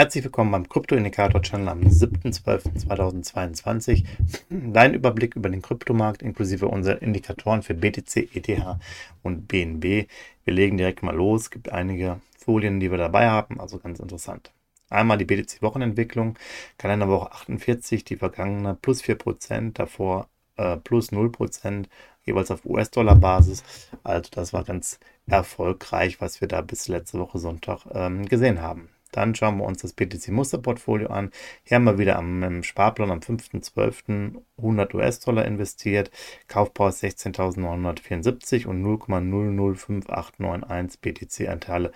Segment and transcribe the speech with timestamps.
[0.00, 4.06] Herzlich willkommen beim Krypto-Indikator-Channel am 7.12.2022.
[4.48, 8.78] Dein Überblick über den Kryptomarkt inklusive unserer Indikatoren für BTC, ETH
[9.22, 10.08] und BNB.
[10.44, 11.42] Wir legen direkt mal los.
[11.42, 14.52] Es gibt einige Folien, die wir dabei haben, also ganz interessant.
[14.88, 16.38] Einmal die BTC-Wochenentwicklung,
[16.78, 21.84] Kalenderwoche 48, die vergangene plus 4%, davor äh, plus 0%,
[22.24, 23.64] jeweils auf US-Dollar-Basis.
[24.02, 28.88] Also das war ganz erfolgreich, was wir da bis letzte Woche Sonntag ähm, gesehen haben.
[29.12, 31.30] Dann schauen wir uns das BTC-Musterportfolio an.
[31.64, 34.40] Hier haben wir wieder am, am Sparplan am 5.12.
[34.58, 36.10] 100 US-Dollar investiert.
[36.48, 41.92] Kaufpreis 16.974 und 0,005891 BTC-Anteile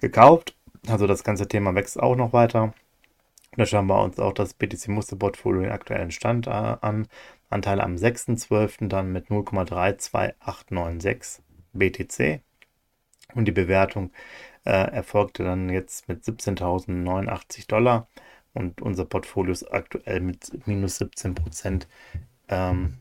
[0.00, 0.56] gekauft.
[0.88, 2.72] Also das ganze Thema wächst auch noch weiter.
[3.56, 7.08] Da schauen wir uns auch das BTC-Musterportfolio den aktuellen Stand äh, an.
[7.48, 8.88] Anteile am 6.12.
[8.88, 11.40] dann mit 0,32896
[11.72, 12.42] BTC.
[13.34, 14.10] Und die Bewertung
[14.66, 18.08] äh, erfolgte dann jetzt mit 17.089 Dollar
[18.52, 21.88] und unser Portfolio ist aktuell mit minus 17 Prozent
[22.48, 22.98] ähm,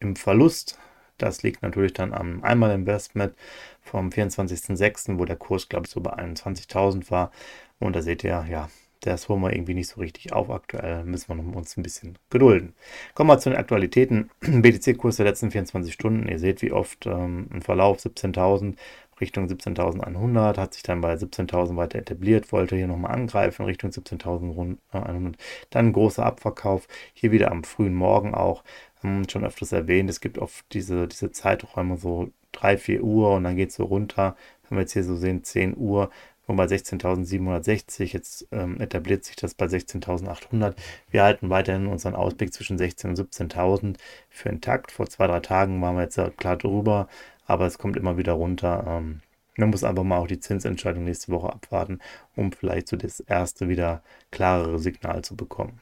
[0.00, 0.78] im Verlust.
[1.16, 3.34] Das liegt natürlich dann am Einmal-Investment
[3.82, 7.32] vom 24.06., wo der Kurs, glaube ich, so bei 21.000 war.
[7.80, 8.68] Und da seht ihr, ja,
[9.00, 10.50] das holen wir irgendwie nicht so richtig auf.
[10.50, 12.74] Aktuell müssen wir uns ein bisschen gedulden.
[13.14, 14.30] Kommen wir zu den Aktualitäten.
[14.40, 16.28] BTC-Kurs der letzten 24 Stunden.
[16.28, 18.76] Ihr seht, wie oft ähm, ein Verlauf 17.000
[19.20, 24.76] Richtung 17.100, hat sich dann bei 17.000 weiter etabliert, wollte hier nochmal angreifen, Richtung 17.100.
[24.92, 25.32] Äh,
[25.70, 28.64] dann großer Abverkauf, hier wieder am frühen Morgen auch,
[29.02, 33.56] schon öfters erwähnt, es gibt oft diese, diese Zeiträume so 3, 4 Uhr und dann
[33.56, 34.36] geht es so runter,
[34.68, 36.10] wenn wir jetzt hier so sehen, 10 Uhr,
[36.48, 40.74] und bei 16.760, jetzt ähm, etabliert sich das bei 16.800.
[41.10, 43.96] Wir halten weiterhin unseren Ausblick zwischen 16.000 und 17.000
[44.30, 44.90] für intakt.
[44.90, 47.06] Vor zwei, drei Tagen waren wir jetzt klar drüber,
[47.48, 48.84] aber es kommt immer wieder runter.
[48.86, 49.22] Ähm,
[49.56, 51.98] man muss einfach mal auch die Zinsentscheidung nächste Woche abwarten,
[52.36, 55.80] um vielleicht so das erste wieder klarere Signal zu bekommen.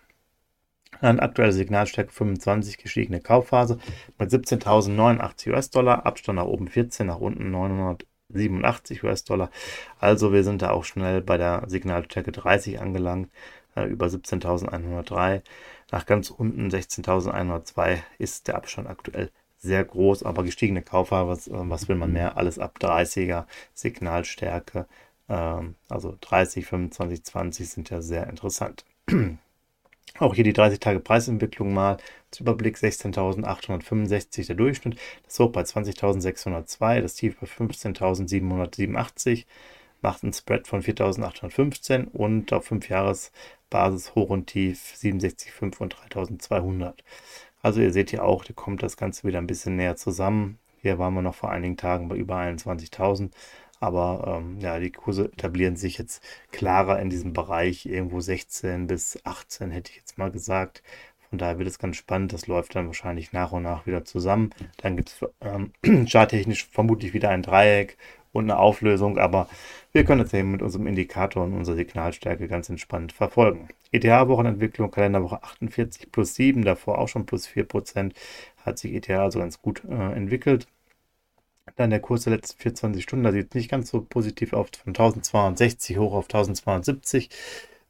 [1.02, 3.78] Dann aktuelle Signalstärke 25 gestiegene Kaufphase
[4.18, 9.50] mit 17.089 US-Dollar, Abstand nach oben 14, nach unten 987 US-Dollar.
[9.98, 13.30] Also wir sind da auch schnell bei der Signalstärke 30 angelangt,
[13.74, 15.42] äh, über 17.103.
[15.90, 19.30] Nach ganz unten 16.102 ist der Abstand aktuell
[19.66, 22.36] sehr groß, aber gestiegene Kaufhaber, was, äh, was will man mehr?
[22.36, 24.86] Alles ab 30er Signalstärke.
[25.28, 28.84] Ähm, also 30, 25, 20 sind ja sehr interessant.
[30.18, 31.98] Auch hier die 30 Tage Preisentwicklung mal.
[32.30, 34.98] Als Überblick 16.865 der Durchschnitt.
[35.24, 39.44] Das Hoch bei 20.602, das Tief bei 15.787.
[40.02, 43.32] Macht ein Spread von 4.815 und auf 5 Jahres
[43.70, 46.94] Basis Hoch und Tief 67,5 und 3.200.
[47.66, 50.60] Also ihr seht hier auch, da kommt das Ganze wieder ein bisschen näher zusammen.
[50.82, 53.32] Hier waren wir noch vor einigen Tagen bei über 21.000.
[53.80, 56.22] Aber ähm, ja, die Kurse etablieren sich jetzt
[56.52, 60.84] klarer in diesem Bereich, irgendwo 16 bis 18 hätte ich jetzt mal gesagt.
[61.28, 62.32] Von daher wird es ganz spannend.
[62.32, 64.50] Das läuft dann wahrscheinlich nach und nach wieder zusammen.
[64.76, 65.72] Dann gibt es ähm,
[66.06, 67.98] charttechnisch vermutlich wieder ein Dreieck
[68.36, 69.48] und eine Auflösung, aber
[69.92, 73.68] wir können das eben mit unserem Indikator und unserer Signalstärke ganz entspannt verfolgen.
[73.92, 78.12] ETH-Wochenentwicklung, Kalenderwoche 48 plus 7, davor auch schon plus 4%,
[78.64, 80.66] hat sich ETH also ganz gut äh, entwickelt.
[81.76, 84.68] Dann der Kurs der letzten 24 Stunden, da sieht es nicht ganz so positiv aus,
[84.82, 87.30] von 1260 hoch auf 1270.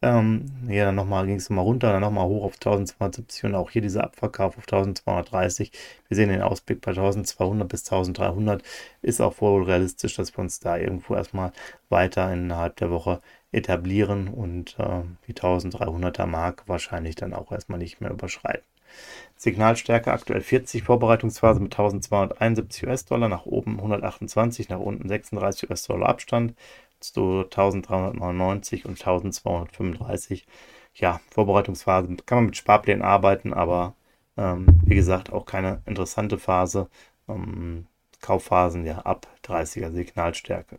[0.02, 3.70] Ähm, hier dann nochmal ging es nochmal runter, dann nochmal hoch auf 1270 und auch
[3.70, 5.72] hier dieser Abverkauf auf 1230.
[6.08, 8.62] Wir sehen den Ausblick bei 1200 bis 1300.
[9.00, 11.52] Ist auch wohl realistisch, dass wir uns da irgendwo erstmal
[11.88, 13.20] weiter innerhalb der Woche
[13.52, 18.64] etablieren und äh, die 1300er Mark wahrscheinlich dann auch erstmal nicht mehr überschreiten.
[19.36, 26.54] Signalstärke aktuell 40, Vorbereitungsphase mit 1271 US-Dollar, nach oben 128, nach unten 36 US-Dollar Abstand
[27.12, 30.46] zu 1399 und 1235.
[30.94, 33.94] Ja, Vorbereitungsphase kann man mit Sparplänen arbeiten, aber
[34.36, 36.88] ähm, wie gesagt auch keine interessante Phase.
[37.28, 37.86] Ähm,
[38.20, 40.78] Kaufphasen ja ab 30er Signalstärke.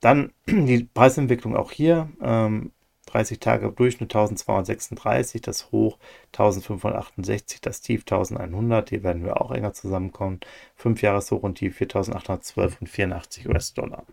[0.00, 2.08] Dann die Preisentwicklung auch hier.
[2.20, 2.72] Ähm,
[3.06, 5.98] 30 Tage Durchschnitt 1236, das Hoch
[6.32, 8.90] 1568, das Tief 1100.
[8.90, 10.40] Hier werden wir auch enger zusammenkommen.
[10.76, 14.04] 5 Jahres Hoch und Tief 4812 und 84 US-Dollar.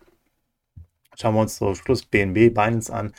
[1.16, 3.14] Schauen wir uns zum Schluss BNB Binance an.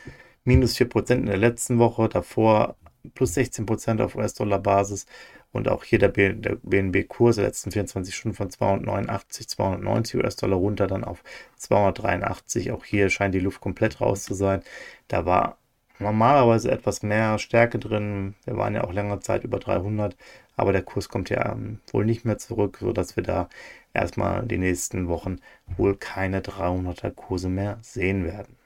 [0.45, 2.77] Minus 4% in der letzten Woche, davor
[3.15, 5.07] plus 16% auf US-Dollar-Basis
[5.53, 11.05] Und auch hier der, BNB-Kurs der letzten 24 Stunden von 289, 290 US-Dollar runter dann
[11.05, 11.23] auf
[11.57, 12.73] 283.
[12.73, 14.63] Auch hier scheint die Luft komplett raus zu sein.
[15.09, 15.59] Da war
[16.03, 18.35] normalerweise etwas mehr Stärke drin.
[18.45, 20.17] Wir waren ja auch längere Zeit über 300,
[20.57, 23.49] aber der Kurs kommt ja ähm, wohl nicht mehr zurück, sodass wir da
[23.95, 25.39] erstmal die nächsten Wochen
[25.77, 28.57] wohl keine 300er Kurse mehr sehen werden.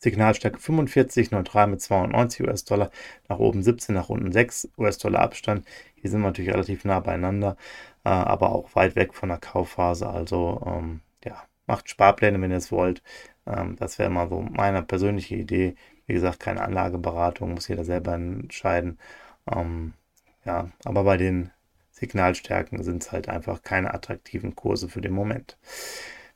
[0.00, 2.90] Signalstärke 45, neutral mit 290 US-Dollar,
[3.28, 5.66] nach oben 17, nach unten 6 US-Dollar Abstand.
[5.96, 7.56] Hier sind wir natürlich relativ nah beieinander,
[8.04, 10.08] äh, aber auch weit weg von der Kaufphase.
[10.08, 13.02] Also ähm, ja, macht Sparpläne, wenn ihr es wollt.
[13.46, 15.74] Ähm, das wäre mal so meine persönliche Idee.
[16.08, 18.98] Wie gesagt, keine Anlageberatung, muss jeder selber entscheiden.
[19.54, 19.92] Ähm,
[20.44, 21.50] ja, aber bei den
[21.92, 25.58] Signalstärken sind es halt einfach keine attraktiven Kurse für den Moment.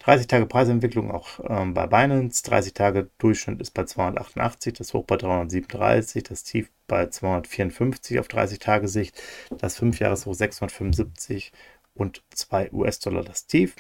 [0.01, 2.43] 30 Tage Preisentwicklung auch ähm, bei Binance.
[2.43, 8.29] 30 Tage Durchschnitt ist bei 288, das Hoch bei 337, das Tief bei 254 auf
[8.29, 9.23] 30 Tage Sicht,
[9.59, 11.53] das 5-Jahres-Hoch 675
[11.95, 13.75] und 2 US-Dollar das Tief.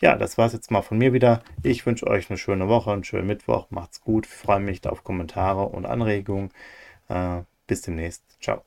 [0.00, 1.42] Ja, das war es jetzt mal von mir wieder.
[1.62, 3.66] Ich wünsche euch eine schöne Woche, einen schönen Mittwoch.
[3.70, 4.26] Macht's gut.
[4.26, 6.50] Ich freue mich auf Kommentare und Anregungen.
[7.08, 8.22] Äh, bis demnächst.
[8.40, 8.64] Ciao.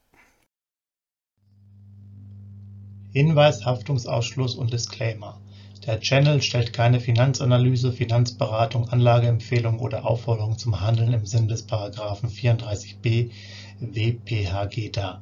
[3.13, 5.39] Hinweis, Haftungsausschluss und Disclaimer.
[5.88, 11.68] Der Channel stellt keine Finanzanalyse, Finanzberatung, Anlageempfehlung oder Aufforderung zum Handeln im Sinne des§
[12.00, 13.31] 34b
[13.80, 15.21] WPHG dar.